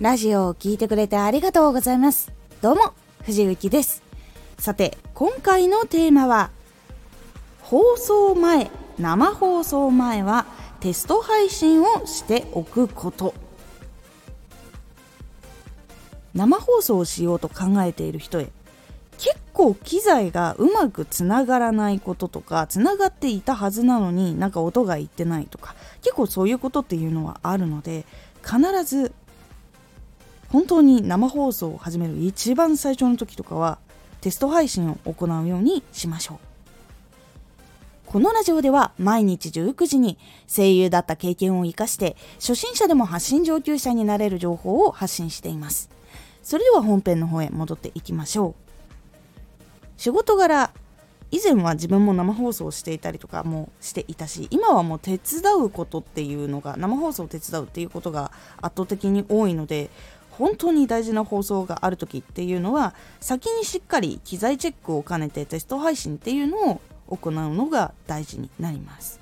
[0.00, 2.30] ラジオを聴いてくれてありがとうございます。
[2.62, 4.04] どうも藤幸です。
[4.56, 6.50] さて今回のテーマは
[7.62, 10.46] 放送前生放送前は
[10.78, 13.34] テスト配信をしておくこと。
[16.32, 18.50] 生放送をしようと考えている人へ
[19.18, 28.04] 結構機材がうまくつながらないこととかつながっていたはずなのになんか音がいってないとか結構そういうことっていうのはあるので
[28.44, 29.12] 必ず
[30.50, 33.78] 本当に生放送を始める一番最初の時とかは
[34.20, 36.38] テスト配信を行うようにしましょう。
[38.06, 40.16] このラジオでは毎日19時に
[40.46, 45.90] 声優だった経験を生かして初心者でも発信上級者になれる情報を発信しています。
[46.42, 48.68] それでは本編の方へ戻っていきましょう。
[49.98, 50.70] 仕事柄
[51.30, 58.32] 以前は自分も生放送していたりとかもしていたし今はもう手伝うことっていうのが生放送を手伝うっていうことが
[58.62, 59.90] 圧倒的に多いので
[60.38, 69.20] 本当に大事な放送がある時っていうのは先にしっかり機材チェックを兼ねてテスト配信っていうのを行うのが大事になります。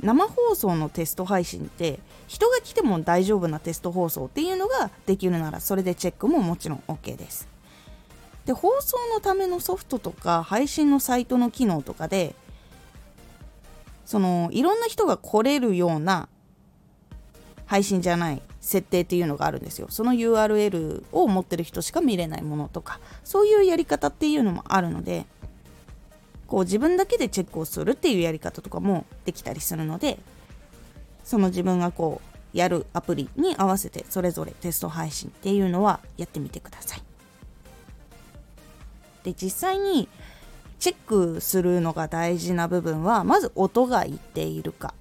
[0.00, 7.46] 生放送のテスト配信って人が来ても大丈夫なテスト放送っていうのができるならそれでチェックももちろん OK です。
[8.44, 12.34] で放送のためのソフトとか配信のサイトの機能とかで
[14.04, 16.28] そのいろんな人が来れるような
[17.72, 19.86] 配信じゃない設定っていうのがあるんですよ。
[19.88, 25.24] その URL を持ってる人しか見れないものとかそういうやり方っていうのもあるので
[26.46, 30.18] こう自分だけでチェックをするっていうやり方とかもできたりするので
[31.24, 32.20] その自分がこ
[32.54, 37.02] うやるアプリに合わせてそれぞれテスト配信っていうのはやってみてください。
[39.24, 40.10] で実際に
[40.78, 44.92] チェックするのが大事な部分はまず音がいっているか。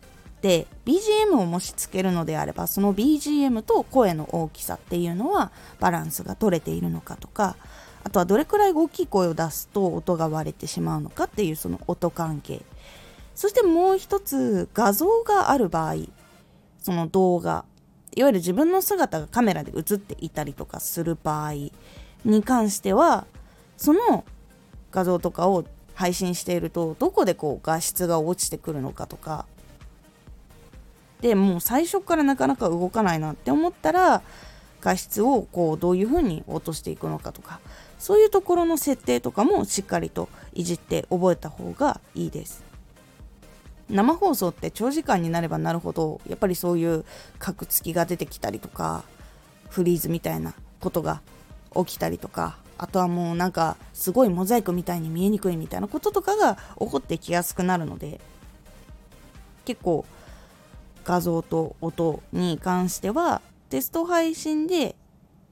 [0.42, 7.56] BGM をもしつけるのであればその BGM と声の大きさっていうのはバランスが取れているのかとか
[8.03, 12.62] あとはどれくらい大きい声を出すと音が割れてしまうのかっていうその音関係。
[13.35, 15.96] そしてもう一つ画像がある場合
[16.80, 17.66] その動画
[18.13, 21.53] いわゆる自分の姿がカメラで映っていたりとかする場合
[22.25, 23.25] に関しては
[23.78, 24.25] その
[24.91, 25.66] 画像とかを
[25.96, 29.46] 配信しているとどこでこう画質が落ちてくるのかとか
[31.21, 34.21] でもう最初からなかなか動かないなって思ったら
[34.81, 37.59] 画質をこうどういうふうに落としていくのかとか
[37.99, 42.63] そういうところの設定とかもしっかりといじって覚えた方がいいです。
[43.91, 47.03] 生放送って長時間になればなるほどやっぱりそういう
[47.39, 49.03] カクつきが出てきたりとか
[49.69, 51.21] フリーズみたいなことが
[51.75, 58.21] 起きたりとかあとはもうなんかすごいモザイクみたいに見えにくいみたいなこととかが起こってきやすくなるので
[59.65, 60.05] 結構
[61.06, 64.95] 画像と音に関してはテスト配信で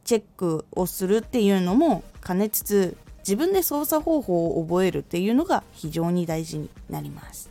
[0.04, 7.50] チェックをするっていうのも兼ねつつ自分で操作方法を覚えるっていうのが非常に大事になります。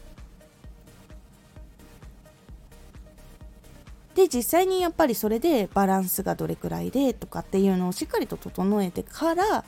[4.16, 9.65] で実際にやっぱりそれでバランスがどれくらいでとかっていうのをしっかりと整えてから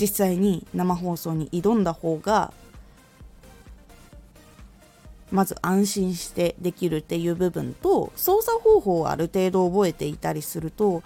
[0.00, 2.52] 実際に生放送に挑んだ方が
[5.32, 11.02] まず安心してできるっていう部分と操作方法をある程度覚えていたりすると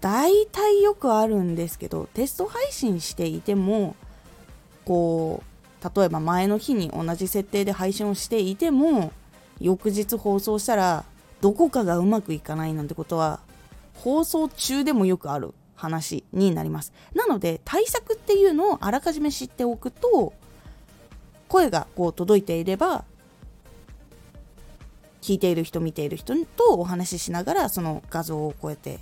[0.00, 3.94] 大体よくあるんですけどテスト配信していても
[4.84, 9.12] こう例えば前の日に同じ設定で配信をしていても
[9.60, 11.04] 翌日放送したら
[11.40, 13.40] どこかがうまくいかないなんてことは
[13.94, 16.92] 放送中でもよくある話になります。
[17.14, 20.32] なので対策っていうのをあらかじめ知っておくと
[21.48, 23.04] 声がこう届いていれば
[25.22, 28.98] 聞いている人見ている人とお話ししながらその画像をこうやって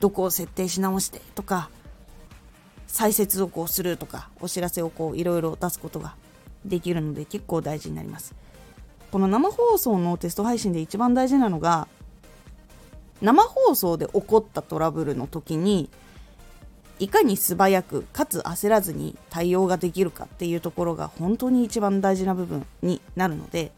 [0.00, 1.68] どこを設定し直してとか
[2.86, 6.14] 再接続をするとかお知らせをこういろいろ出すことが
[6.64, 8.34] できるので結構大事になります。
[9.10, 11.86] この生放送のテスト配信で一番大事なのが
[13.22, 15.88] 生放送で起こったトラブルの時に
[16.98, 23.72] いかに素早くかつ焦らずに対応ができるかっていうところが本当に一番大事な部分になるので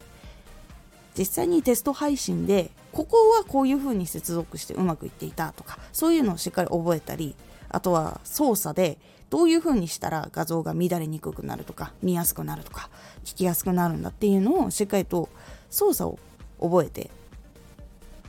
[1.17, 7.35] 実際にテスト配信でここはこういう風に接続してうまくいっていたとかそういうのをしっかり覚えたり
[7.69, 8.97] あとは操作で
[9.29, 12.89] どういう風にしたら画像が乱れにくくなるとか見やすくなるとか
[13.25, 15.29] 聞きやすくなるんだっていうのをしっかりと
[15.69, 16.19] 操作を
[16.61, 17.09] 覚えて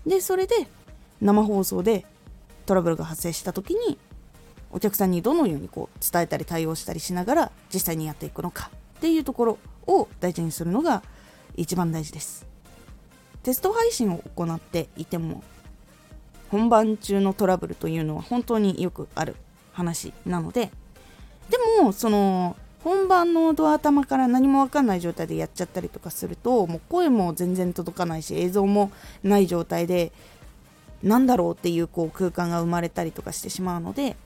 [0.07, 0.67] でそれで
[1.21, 2.07] 生放送で
[2.67, 3.99] トラブルが発生した時に
[4.71, 11.03] お客さんにどのようにこう伝えたり対応したりしながら実際にやっていくのかっていうところを大事にするのが
[11.57, 12.47] 一番大事です。
[13.43, 15.43] テスト配信を行っていても
[16.51, 19.37] 本番中のトラブルというのは本当によくある
[19.73, 20.71] 話なので
[21.51, 28.91] でもその本番のドア頭から何も分かんない状態でやっちゃったりとかするともう声も全然届かないし映像も
[29.23, 30.13] ない状態で
[31.03, 34.17] なんだろうっていうこう空間が生まれたりとかしてしまうので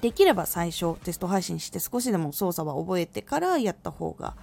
[0.00, 4.34] できれば最初テスト配信して少しでも操作は覚えてからやった方が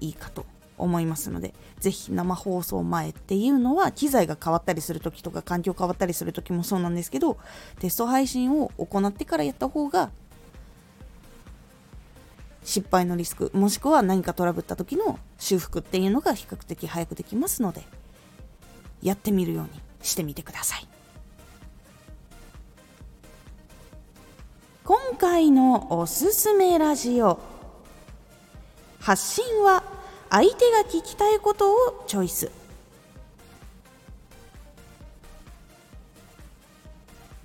[0.00, 0.44] いいかと。
[0.78, 7.38] 思いますのでぜひ生放送前っていうのは機材が変わったりする時とか環境変わったりする時もそうなんですけど
[7.78, 10.10] テスト配信を行ってからやった方が
[12.64, 17.82] 失敗のリスクもしくは何かトラブった時の修復っていうのが比較的早くできますので
[19.02, 19.70] やってみるように
[20.02, 20.88] してみてください。
[24.86, 27.40] 今回のおすすめラジオ
[29.00, 29.95] 発信は
[30.30, 32.50] 相手が聞きたいことをチョイス。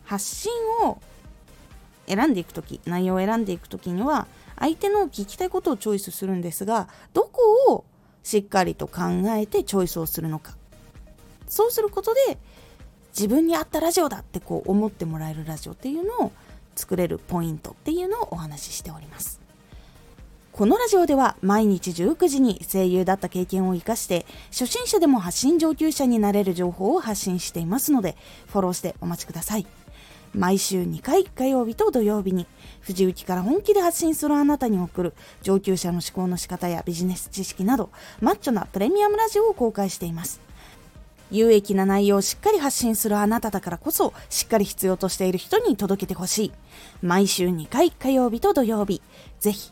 [0.06, 0.52] 発信
[0.84, 1.02] を
[2.06, 4.28] 選んでいく時内容を選んでいく時には
[4.60, 7.86] 相手の聞きたいことをチョイスするんですがどこを
[8.22, 9.02] しっかりと考
[9.38, 10.58] えてチョイスをするのか。
[11.48, 12.38] そうすることで
[13.18, 16.32] 自分に合ったラジオだってこう思ってもらえるラジオっていうのを
[16.76, 19.41] 作れるポイントっていうのをお話ししております。
[20.52, 28.18] このラジオでは毎日19時に声優だった経験を生かして初心者でも発信上級者になれる情報を発信していますので
[28.48, 29.66] フォローしてお待ちください。
[30.34, 32.48] 毎週2回火曜日と土曜日に
[32.82, 37.90] 藤雪から本気で発信するあなたに送る上級者の思考の仕方やビジネス知識など
[38.22, 40.42] マッチョなプレミアムラジオを公開しています。
[41.32, 46.52] 有益な内容をしっかり発信するあなただからこそしっかり必要としている人に届けてほしい。
[47.02, 49.02] 毎週2回火曜日と土曜日。
[49.40, 49.72] ぜひ